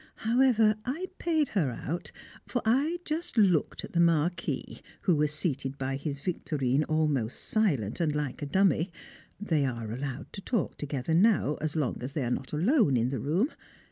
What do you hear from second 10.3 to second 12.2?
to talk together now, as long as